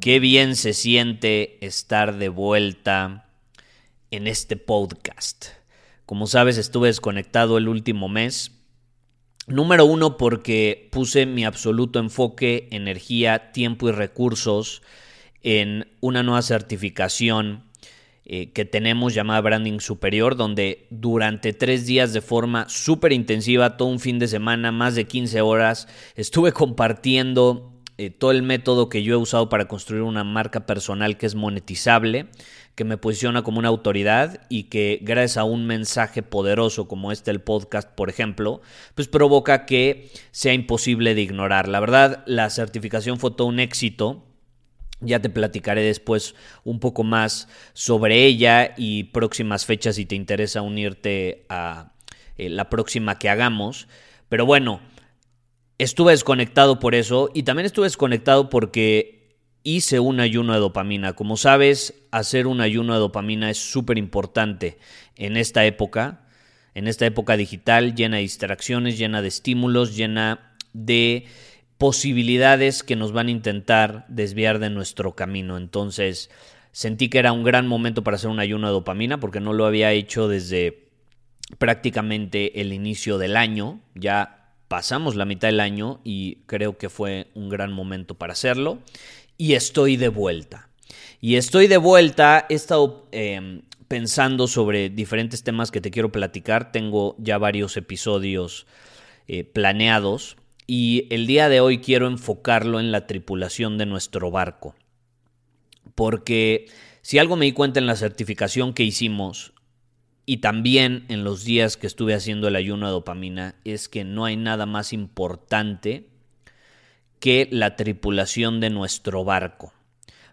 Qué 0.00 0.20
bien 0.20 0.54
se 0.54 0.74
siente 0.74 1.64
estar 1.66 2.18
de 2.18 2.28
vuelta 2.28 3.26
en 4.12 4.28
este 4.28 4.56
podcast. 4.56 5.46
Como 6.06 6.28
sabes, 6.28 6.56
estuve 6.56 6.86
desconectado 6.86 7.58
el 7.58 7.66
último 7.66 8.08
mes. 8.08 8.52
Número 9.48 9.86
uno, 9.86 10.16
porque 10.16 10.88
puse 10.92 11.26
mi 11.26 11.44
absoluto 11.44 11.98
enfoque, 11.98 12.68
energía, 12.70 13.50
tiempo 13.50 13.88
y 13.88 13.92
recursos 13.92 14.82
en 15.42 15.88
una 16.00 16.22
nueva 16.22 16.42
certificación 16.42 17.64
eh, 18.24 18.52
que 18.52 18.64
tenemos 18.64 19.14
llamada 19.14 19.40
Branding 19.40 19.80
Superior, 19.80 20.36
donde 20.36 20.86
durante 20.90 21.52
tres 21.52 21.86
días 21.86 22.12
de 22.12 22.20
forma 22.20 22.68
súper 22.68 23.12
intensiva, 23.12 23.76
todo 23.76 23.88
un 23.88 23.98
fin 23.98 24.20
de 24.20 24.28
semana, 24.28 24.70
más 24.70 24.94
de 24.94 25.08
15 25.08 25.40
horas, 25.40 25.88
estuve 26.14 26.52
compartiendo 26.52 27.77
eh, 27.98 28.10
todo 28.10 28.30
el 28.30 28.44
método 28.44 28.88
que 28.88 29.02
yo 29.02 29.14
he 29.14 29.16
usado 29.16 29.48
para 29.48 29.66
construir 29.66 30.02
una 30.02 30.22
marca 30.22 30.66
personal 30.66 31.18
que 31.18 31.26
es 31.26 31.34
monetizable, 31.34 32.26
que 32.76 32.84
me 32.84 32.96
posiciona 32.96 33.42
como 33.42 33.58
una 33.58 33.66
autoridad 33.66 34.46
y 34.48 34.64
que 34.64 35.00
gracias 35.02 35.38
a 35.38 35.42
un 35.42 35.66
mensaje 35.66 36.22
poderoso 36.22 36.86
como 36.86 37.10
este 37.10 37.32
el 37.32 37.40
podcast, 37.40 37.90
por 37.90 38.08
ejemplo, 38.08 38.62
pues 38.94 39.08
provoca 39.08 39.66
que 39.66 40.12
sea 40.30 40.52
imposible 40.54 41.16
de 41.16 41.22
ignorar. 41.22 41.66
La 41.66 41.80
verdad, 41.80 42.22
la 42.26 42.50
certificación 42.50 43.18
fue 43.18 43.32
todo 43.32 43.48
un 43.48 43.58
éxito. 43.58 44.24
Ya 45.00 45.20
te 45.20 45.28
platicaré 45.28 45.82
después 45.82 46.36
un 46.62 46.78
poco 46.78 47.02
más 47.02 47.48
sobre 47.72 48.26
ella 48.26 48.74
y 48.76 49.04
próximas 49.04 49.66
fechas 49.66 49.96
si 49.96 50.06
te 50.06 50.14
interesa 50.14 50.62
unirte 50.62 51.46
a 51.48 51.94
eh, 52.36 52.48
la 52.48 52.70
próxima 52.70 53.18
que 53.18 53.28
hagamos. 53.28 53.88
Pero 54.28 54.46
bueno, 54.46 54.80
Estuve 55.78 56.10
desconectado 56.10 56.80
por 56.80 56.96
eso 56.96 57.30
y 57.32 57.44
también 57.44 57.66
estuve 57.66 57.86
desconectado 57.86 58.50
porque 58.50 59.36
hice 59.62 60.00
un 60.00 60.18
ayuno 60.18 60.52
de 60.54 60.58
dopamina. 60.58 61.12
Como 61.14 61.36
sabes, 61.36 61.94
hacer 62.10 62.48
un 62.48 62.60
ayuno 62.60 62.94
de 62.94 63.00
dopamina 63.00 63.48
es 63.48 63.58
súper 63.58 63.96
importante 63.96 64.78
en 65.14 65.36
esta 65.36 65.64
época, 65.64 66.26
en 66.74 66.88
esta 66.88 67.06
época 67.06 67.36
digital 67.36 67.94
llena 67.94 68.16
de 68.16 68.22
distracciones, 68.22 68.98
llena 68.98 69.22
de 69.22 69.28
estímulos, 69.28 69.96
llena 69.96 70.56
de 70.72 71.26
posibilidades 71.76 72.82
que 72.82 72.96
nos 72.96 73.12
van 73.12 73.28
a 73.28 73.32
intentar 73.32 74.04
desviar 74.08 74.58
de 74.58 74.70
nuestro 74.70 75.14
camino. 75.14 75.56
Entonces, 75.56 76.28
sentí 76.72 77.08
que 77.08 77.20
era 77.20 77.32
un 77.32 77.44
gran 77.44 77.68
momento 77.68 78.02
para 78.02 78.16
hacer 78.16 78.30
un 78.30 78.40
ayuno 78.40 78.66
de 78.66 78.72
dopamina 78.72 79.20
porque 79.20 79.38
no 79.40 79.52
lo 79.52 79.64
había 79.64 79.92
hecho 79.92 80.26
desde 80.26 80.88
prácticamente 81.58 82.60
el 82.60 82.72
inicio 82.72 83.16
del 83.16 83.36
año, 83.36 83.80
ya 83.94 84.37
pasamos 84.68 85.16
la 85.16 85.24
mitad 85.24 85.48
del 85.48 85.60
año 85.60 86.00
y 86.04 86.36
creo 86.46 86.78
que 86.78 86.88
fue 86.88 87.28
un 87.34 87.48
gran 87.48 87.72
momento 87.72 88.14
para 88.14 88.34
hacerlo. 88.34 88.78
Y 89.36 89.54
estoy 89.54 89.96
de 89.96 90.08
vuelta. 90.08 90.68
Y 91.20 91.36
estoy 91.36 91.66
de 91.66 91.78
vuelta, 91.78 92.46
he 92.48 92.54
estado 92.54 93.08
em, 93.10 93.62
pensando 93.88 94.46
sobre 94.46 94.90
diferentes 94.90 95.42
temas 95.42 95.70
que 95.70 95.80
te 95.80 95.90
quiero 95.90 96.12
platicar. 96.12 96.70
Tengo 96.70 97.16
ya 97.18 97.38
varios 97.38 97.76
episodios 97.76 98.66
eh, 99.26 99.44
planeados 99.44 100.36
y 100.66 101.06
el 101.10 101.26
día 101.26 101.48
de 101.48 101.60
hoy 101.60 101.78
quiero 101.78 102.06
enfocarlo 102.06 102.78
en 102.78 102.92
la 102.92 103.06
tripulación 103.06 103.78
de 103.78 103.86
nuestro 103.86 104.30
barco. 104.30 104.76
Porque 105.94 106.66
si 107.00 107.18
algo 107.18 107.36
me 107.36 107.46
di 107.46 107.52
cuenta 107.52 107.80
en 107.80 107.86
la 107.86 107.96
certificación 107.96 108.74
que 108.74 108.84
hicimos 108.84 109.54
y 110.28 110.36
también 110.36 111.06
en 111.08 111.24
los 111.24 111.42
días 111.42 111.78
que 111.78 111.86
estuve 111.86 112.12
haciendo 112.12 112.48
el 112.48 112.56
ayuno 112.56 112.84
de 112.84 112.92
dopamina 112.92 113.54
es 113.64 113.88
que 113.88 114.04
no 114.04 114.26
hay 114.26 114.36
nada 114.36 114.66
más 114.66 114.92
importante 114.92 116.10
que 117.18 117.48
la 117.50 117.76
tripulación 117.76 118.60
de 118.60 118.68
nuestro 118.68 119.24
barco. 119.24 119.72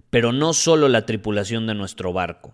Pero 0.10 0.34
no 0.34 0.52
solo 0.52 0.90
la 0.90 1.06
tripulación 1.06 1.66
de 1.66 1.76
nuestro 1.76 2.12
barco. 2.12 2.54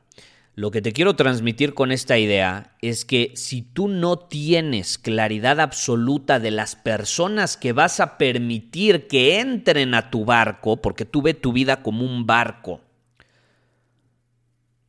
Lo 0.53 0.69
que 0.69 0.83
te 0.83 0.93
quiero 0.93 1.15
transmitir 1.15 1.73
con 1.73 1.91
esta 1.91 2.19
idea 2.19 2.75
es 2.79 3.05
que 3.05 3.31
si 3.33 3.63
tú 3.63 3.87
no 3.87 4.19
tienes 4.19 4.99
claridad 4.99 5.59
absoluta 5.59 6.39
de 6.39 6.51
las 6.51 6.75
personas 6.75 7.57
que 7.57 7.73
vas 7.73 7.99
a 7.99 8.19
permitir 8.19 9.07
que 9.07 9.39
entren 9.39 9.95
a 9.95 10.11
tu 10.11 10.25
barco, 10.25 10.79
porque 10.79 11.05
tú 11.05 11.23
ves 11.23 11.41
tu 11.41 11.53
vida 11.53 11.81
como 11.81 12.05
un 12.05 12.27
barco, 12.27 12.81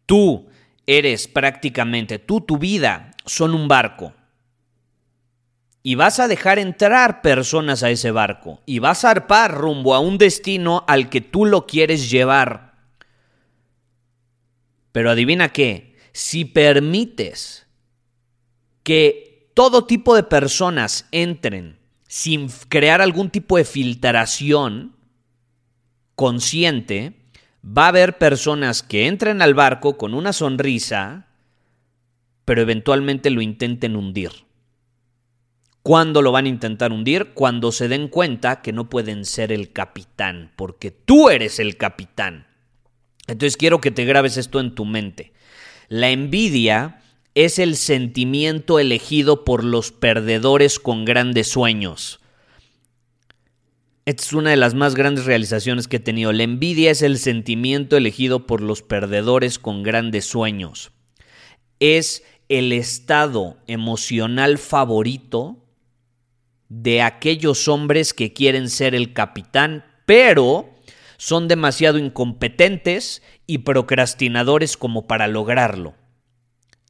tú 0.05 0.52
eres 0.87 1.29
prácticamente, 1.29 2.19
tú, 2.19 2.41
tu 2.41 2.59
vida, 2.59 3.13
son 3.25 3.55
un 3.55 3.69
barco. 3.69 4.13
Y 5.83 5.97
vas 5.97 6.21
a 6.21 6.29
dejar 6.29 6.59
entrar 6.59 7.23
personas 7.23 7.83
a 7.83 7.91
ese 7.91 8.13
barco. 8.13 8.61
Y 8.67 8.79
vas 8.79 9.05
a 9.05 9.11
arpar 9.11 9.53
rumbo 9.55 9.95
a 9.95 10.01
un 10.01 10.17
destino 10.17 10.85
al 10.87 11.09
que 11.11 11.21
tú 11.21 11.45
lo 11.45 11.67
quieres 11.67 12.11
llevar. 12.11 12.75
Pero 14.93 15.11
adivina 15.11 15.49
qué, 15.49 15.97
si 16.13 16.45
permites 16.45 17.67
que 18.85 19.51
todo 19.55 19.87
tipo 19.87 20.15
de 20.15 20.23
personas 20.23 21.09
entren 21.11 21.79
sin 22.07 22.49
crear 22.69 23.01
algún 23.01 23.31
tipo 23.31 23.57
de 23.57 23.65
filtración 23.65 24.95
consciente, 26.15 27.22
va 27.65 27.87
a 27.87 27.89
haber 27.89 28.19
personas 28.19 28.83
que 28.83 29.07
entren 29.07 29.43
al 29.43 29.55
barco 29.55 29.97
con 29.97 30.15
una 30.15 30.33
sonrisa, 30.33 31.27
pero 32.45 32.63
eventualmente 32.63 33.31
lo 33.31 33.41
intenten 33.41 33.97
hundir. 33.97 34.31
¿Cuándo 35.83 36.23
lo 36.23 36.31
van 36.31 36.47
a 36.47 36.51
intentar 36.51 36.93
hundir? 36.93 37.33
Cuando 37.35 37.73
se 37.73 37.89
den 37.89 38.09
cuenta 38.09 38.63
que 38.63 38.73
no 38.73 38.89
pueden 38.89 39.25
ser 39.25 39.51
el 39.51 39.73
capitán, 39.73 40.53
porque 40.55 40.91
tú 40.91 41.29
eres 41.29 41.59
el 41.59 41.77
capitán. 41.77 42.47
Entonces 43.27 43.57
quiero 43.57 43.81
que 43.81 43.91
te 43.91 44.05
grabes 44.05 44.37
esto 44.37 44.61
en 44.61 44.75
tu 44.75 44.85
mente. 44.85 45.33
La 45.89 46.11
envidia 46.11 47.03
es 47.35 47.59
el 47.59 47.77
sentimiento 47.77 48.79
elegido 48.79 49.45
por 49.45 49.65
los 49.65 49.91
perdedores 49.91 50.79
con 50.79 51.05
grandes 51.05 51.49
sueños. 51.49 52.22
Es 54.05 54.33
una 54.33 54.51
de 54.51 54.57
las 54.57 54.75
más 54.75 54.97
grandes 54.97 55.27
realizaciones 55.27 55.87
que 55.87 55.99
he 55.99 56.01
tenido. 56.01 56.33
La 56.33 56.43
envidia 56.43 56.91
es 56.91 57.03
el 57.03 57.19
sentimiento 57.19 57.97
elegido 57.97 58.49
por 58.49 58.61
los 58.61 58.83
perdedores 58.83 59.61
con 59.61 59.85
grandes 59.85 60.25
sueños. 60.25 60.91
Es 61.79 62.25
el 62.49 62.73
estado 62.73 63.59
emocional 63.69 64.59
favorito 64.59 65.65
de 66.69 67.01
aquellos 67.01 67.69
hombres 67.69 68.13
que 68.13 68.33
quieren 68.33 68.71
ser 68.71 68.97
el 68.97 69.13
capitán, 69.13 69.85
pero 70.05 70.69
son 71.17 71.47
demasiado 71.47 71.99
incompetentes 71.99 73.23
y 73.47 73.59
procrastinadores 73.59 74.77
como 74.77 75.07
para 75.07 75.29
lograrlo. 75.29 75.95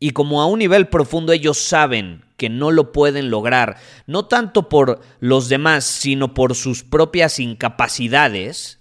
Y 0.01 0.13
como 0.13 0.41
a 0.41 0.47
un 0.47 0.61
nivel 0.61 0.89
profundo 0.89 1.35
ellos 1.35 1.59
saben 1.59 2.25
que 2.43 2.51
no 2.51 2.73
lo 2.73 2.91
pueden 2.91 3.31
lograr, 3.31 3.77
no 4.09 4.27
tanto 4.27 4.69
por 4.69 5.01
los 5.21 5.49
demás, 5.49 5.85
sino 5.85 6.35
por 6.35 6.57
sus 6.57 6.83
propias 6.83 7.39
incapacidades, 7.39 8.81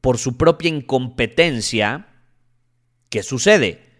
por 0.00 0.18
su 0.18 0.36
propia 0.36 0.70
incompetencia, 0.70 2.08
¿qué 3.10 3.22
sucede? 3.22 3.92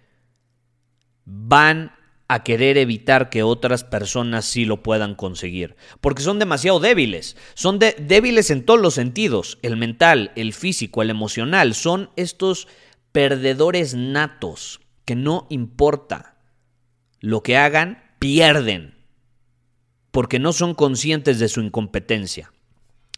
Van 1.24 1.92
a 2.26 2.42
querer 2.42 2.78
evitar 2.78 3.30
que 3.30 3.44
otras 3.44 3.84
personas 3.84 4.44
sí 4.44 4.64
lo 4.64 4.82
puedan 4.82 5.14
conseguir, 5.14 5.76
porque 6.00 6.24
son 6.24 6.40
demasiado 6.40 6.80
débiles, 6.80 7.36
son 7.54 7.78
débiles 7.78 8.50
en 8.50 8.64
todos 8.64 8.80
los 8.80 8.94
sentidos, 8.94 9.60
el 9.62 9.76
mental, 9.76 10.32
el 10.34 10.52
físico, 10.52 11.00
el 11.00 11.10
emocional, 11.10 11.76
son 11.76 12.10
estos 12.16 12.66
perdedores 13.12 13.94
natos, 13.94 14.80
que 15.04 15.14
no 15.14 15.46
importa 15.48 16.38
lo 17.20 17.44
que 17.44 17.56
hagan, 17.56 18.05
pierden, 18.26 18.92
porque 20.10 20.40
no 20.40 20.52
son 20.52 20.74
conscientes 20.74 21.38
de 21.38 21.46
su 21.46 21.60
incompetencia. 21.60 22.52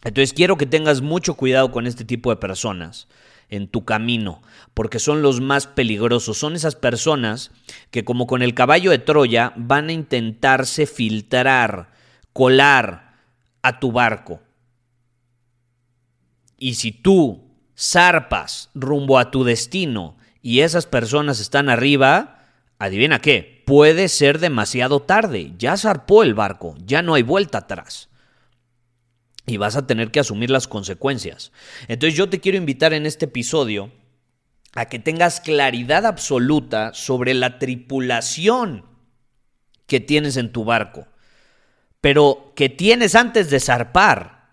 Entonces 0.03 0.33
quiero 0.33 0.55
que 0.55 0.67
tengas 0.67 1.01
mucho 1.01 1.33
cuidado 1.33 1.71
con 1.71 1.87
este 1.87 2.05
tipo 2.05 2.29
de 2.29 2.35
personas 2.35 3.07
en 3.49 3.67
tu 3.67 3.85
camino, 3.85 4.43
porque 4.75 4.99
son 4.99 5.23
los 5.23 5.41
más 5.41 5.65
peligrosos. 5.65 6.37
Son 6.37 6.55
esas 6.55 6.75
personas 6.75 7.49
que 7.89 8.05
como 8.05 8.27
con 8.27 8.43
el 8.43 8.53
caballo 8.53 8.91
de 8.91 8.99
Troya 8.99 9.51
van 9.55 9.89
a 9.89 9.93
intentarse 9.93 10.85
filtrar, 10.85 11.89
colar 12.31 13.15
a 13.63 13.79
tu 13.79 13.91
barco. 13.91 14.41
Y 16.59 16.75
si 16.75 16.91
tú 16.91 17.49
zarpas 17.75 18.69
rumbo 18.75 19.17
a 19.17 19.31
tu 19.31 19.43
destino 19.43 20.17
y 20.43 20.59
esas 20.59 20.85
personas 20.85 21.39
están 21.39 21.67
arriba, 21.67 22.45
adivina 22.77 23.19
qué, 23.19 23.58
puede 23.69 24.07
ser 24.07 24.39
demasiado 24.39 24.99
tarde. 24.99 25.53
Ya 25.59 25.77
zarpó 25.77 26.23
el 26.23 26.33
barco, 26.33 26.75
ya 26.87 27.03
no 27.03 27.13
hay 27.13 27.21
vuelta 27.21 27.59
atrás. 27.59 28.09
Y 29.45 29.57
vas 29.57 29.75
a 29.75 29.85
tener 29.85 30.09
que 30.09 30.19
asumir 30.19 30.49
las 30.49 30.67
consecuencias. 30.67 31.51
Entonces 31.87 32.17
yo 32.17 32.27
te 32.29 32.39
quiero 32.39 32.57
invitar 32.57 32.95
en 32.95 33.05
este 33.05 33.25
episodio 33.25 33.91
a 34.73 34.85
que 34.85 34.97
tengas 34.97 35.39
claridad 35.39 36.07
absoluta 36.07 36.95
sobre 36.95 37.35
la 37.35 37.59
tripulación 37.59 38.85
que 39.85 39.99
tienes 39.99 40.35
en 40.37 40.51
tu 40.51 40.63
barco, 40.63 41.07
pero 42.01 42.53
que 42.55 42.69
tienes 42.69 43.13
antes 43.13 43.51
de 43.51 43.59
zarpar. 43.59 44.49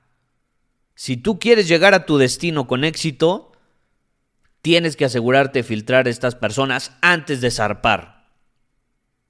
Si 0.94 1.16
tú 1.16 1.38
quieres 1.38 1.68
llegar 1.68 1.94
a 1.94 2.04
tu 2.04 2.18
destino 2.18 2.66
con 2.66 2.84
éxito, 2.84 3.52
tienes 4.60 4.94
que 4.94 5.06
asegurarte 5.06 5.60
de 5.60 5.62
filtrar 5.62 6.06
a 6.06 6.10
estas 6.10 6.34
personas 6.34 6.92
antes 7.00 7.40
de 7.40 7.50
zarpar. 7.50 8.15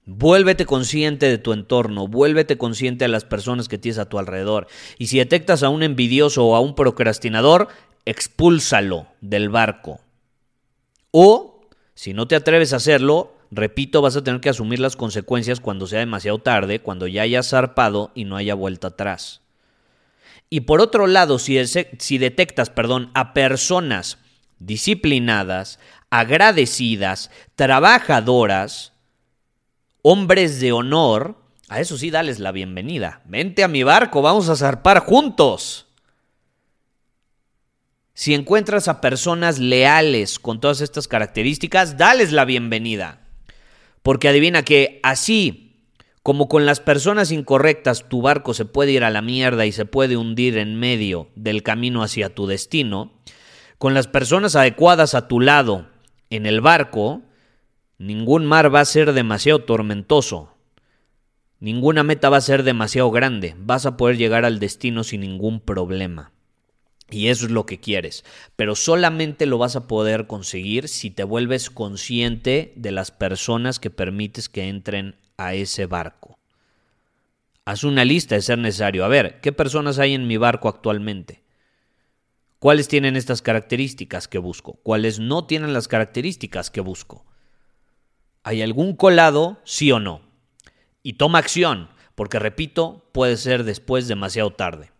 Vuélvete 0.08 0.66
consciente 0.66 1.28
de 1.28 1.36
tu 1.36 1.52
entorno, 1.52 2.06
vuélvete 2.06 2.56
consciente 2.56 3.04
de 3.04 3.08
las 3.08 3.24
personas 3.24 3.66
que 3.66 3.76
tienes 3.76 3.98
a 3.98 4.08
tu 4.08 4.20
alrededor. 4.20 4.68
Y 4.98 5.08
si 5.08 5.18
detectas 5.18 5.64
a 5.64 5.68
un 5.68 5.82
envidioso 5.82 6.46
o 6.46 6.54
a 6.54 6.60
un 6.60 6.76
procrastinador, 6.76 7.66
expúlsalo 8.04 9.08
del 9.20 9.48
barco. 9.48 10.00
O, 11.10 11.60
si 11.94 12.14
no 12.14 12.28
te 12.28 12.36
atreves 12.36 12.72
a 12.72 12.76
hacerlo, 12.76 13.34
repito, 13.50 14.00
vas 14.00 14.14
a 14.14 14.22
tener 14.22 14.40
que 14.40 14.48
asumir 14.48 14.78
las 14.78 14.94
consecuencias 14.94 15.58
cuando 15.58 15.88
sea 15.88 15.98
demasiado 15.98 16.38
tarde, 16.38 16.78
cuando 16.78 17.08
ya 17.08 17.22
hayas 17.22 17.50
zarpado 17.50 18.12
y 18.14 18.26
no 18.26 18.36
haya 18.36 18.54
vuelta 18.54 18.88
atrás. 18.88 19.40
Y 20.48 20.60
por 20.60 20.80
otro 20.80 21.08
lado, 21.08 21.40
si, 21.40 21.58
si 21.66 22.18
detectas, 22.18 22.70
perdón, 22.70 23.10
a 23.14 23.34
personas 23.34 24.18
disciplinadas, 24.60 25.80
agradecidas, 26.10 27.32
trabajadoras, 27.56 28.92
hombres 30.08 30.60
de 30.60 30.70
honor, 30.70 31.34
a 31.68 31.80
eso 31.80 31.98
sí 31.98 32.12
dales 32.12 32.38
la 32.38 32.52
bienvenida. 32.52 33.22
Vente 33.24 33.64
a 33.64 33.68
mi 33.68 33.82
barco, 33.82 34.22
vamos 34.22 34.48
a 34.48 34.54
zarpar 34.54 35.00
juntos. 35.00 35.88
Si 38.14 38.32
encuentras 38.32 38.86
a 38.86 39.00
personas 39.00 39.58
leales 39.58 40.38
con 40.38 40.60
todas 40.60 40.80
estas 40.80 41.08
características, 41.08 41.96
dales 41.96 42.30
la 42.30 42.44
bienvenida. 42.44 43.26
Porque 44.04 44.28
adivina 44.28 44.62
que 44.62 45.00
así 45.02 45.82
como 46.22 46.48
con 46.48 46.66
las 46.66 46.78
personas 46.78 47.32
incorrectas 47.32 48.08
tu 48.08 48.22
barco 48.22 48.54
se 48.54 48.64
puede 48.64 48.92
ir 48.92 49.02
a 49.02 49.10
la 49.10 49.22
mierda 49.22 49.66
y 49.66 49.72
se 49.72 49.86
puede 49.86 50.16
hundir 50.16 50.56
en 50.56 50.78
medio 50.78 51.30
del 51.34 51.64
camino 51.64 52.04
hacia 52.04 52.32
tu 52.32 52.46
destino, 52.46 53.12
con 53.78 53.92
las 53.92 54.06
personas 54.06 54.54
adecuadas 54.54 55.16
a 55.16 55.26
tu 55.26 55.40
lado 55.40 55.88
en 56.30 56.46
el 56.46 56.60
barco, 56.60 57.22
ningún 57.98 58.46
mar 58.46 58.74
va 58.74 58.80
a 58.80 58.84
ser 58.84 59.12
demasiado 59.12 59.60
tormentoso. 59.60 60.52
Ninguna 61.58 62.02
meta 62.02 62.28
va 62.28 62.36
a 62.36 62.42
ser 62.42 62.62
demasiado 62.62 63.10
grande. 63.10 63.54
Vas 63.58 63.86
a 63.86 63.96
poder 63.96 64.18
llegar 64.18 64.44
al 64.44 64.58
destino 64.58 65.04
sin 65.04 65.22
ningún 65.22 65.60
problema. 65.60 66.32
Y 67.10 67.28
eso 67.28 67.46
es 67.46 67.52
lo 67.52 67.66
que 67.66 67.78
quieres. 67.78 68.24
Pero 68.56 68.74
solamente 68.74 69.46
lo 69.46 69.58
vas 69.58 69.76
a 69.76 69.86
poder 69.86 70.26
conseguir 70.26 70.88
si 70.88 71.10
te 71.10 71.24
vuelves 71.24 71.70
consciente 71.70 72.72
de 72.76 72.92
las 72.92 73.10
personas 73.10 73.78
que 73.78 73.90
permites 73.90 74.48
que 74.48 74.68
entren 74.68 75.16
a 75.36 75.54
ese 75.54 75.86
barco. 75.86 76.38
Haz 77.64 77.84
una 77.84 78.04
lista 78.04 78.34
de 78.34 78.42
ser 78.42 78.58
necesario. 78.58 79.04
A 79.04 79.08
ver, 79.08 79.40
¿qué 79.40 79.52
personas 79.52 79.98
hay 79.98 80.14
en 80.14 80.26
mi 80.26 80.36
barco 80.36 80.68
actualmente? 80.68 81.42
¿Cuáles 82.58 82.88
tienen 82.88 83.16
estas 83.16 83.42
características 83.42 84.28
que 84.28 84.38
busco? 84.38 84.74
¿Cuáles 84.82 85.18
no 85.18 85.46
tienen 85.46 85.72
las 85.72 85.88
características 85.88 86.70
que 86.70 86.80
busco? 86.80 87.24
¿Hay 88.46 88.62
algún 88.62 88.94
colado, 88.94 89.58
sí 89.64 89.90
o 89.90 89.98
no? 89.98 90.20
Y 91.02 91.14
toma 91.14 91.40
acción, 91.40 91.88
porque 92.14 92.38
repito, 92.38 93.04
puede 93.10 93.36
ser 93.38 93.64
después 93.64 94.06
demasiado 94.06 94.52
tarde. 94.52 94.92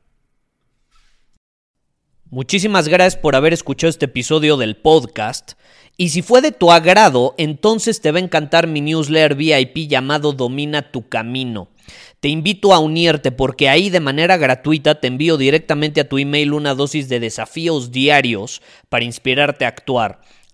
Muchísimas 2.28 2.88
gracias 2.88 3.22
por 3.22 3.36
haber 3.36 3.52
escuchado 3.52 3.88
este 3.88 4.06
episodio 4.06 4.56
del 4.56 4.76
podcast. 4.76 5.52
Y 5.96 6.08
si 6.08 6.22
fue 6.22 6.40
de 6.40 6.50
tu 6.50 6.72
agrado, 6.72 7.36
entonces 7.38 8.00
te 8.00 8.10
va 8.10 8.18
a 8.18 8.22
encantar 8.22 8.66
mi 8.66 8.80
newsletter 8.80 9.36
VIP 9.36 9.88
llamado 9.88 10.32
Domina 10.32 10.90
tu 10.90 11.08
Camino. 11.08 11.68
Te 12.18 12.28
invito 12.28 12.74
a 12.74 12.80
unirte 12.80 13.30
porque 13.30 13.68
ahí 13.68 13.90
de 13.90 14.00
manera 14.00 14.38
gratuita 14.38 14.98
te 14.98 15.06
envío 15.06 15.36
directamente 15.36 16.00
a 16.00 16.08
tu 16.08 16.18
email 16.18 16.52
una 16.52 16.74
dosis 16.74 17.08
de 17.08 17.20
desafíos 17.20 17.92
diarios 17.92 18.60
para 18.88 19.04
inspirarte 19.04 19.66
a 19.66 19.68
actuar. 19.68 20.20